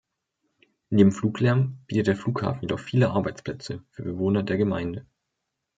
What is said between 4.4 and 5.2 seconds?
der Gemeinde.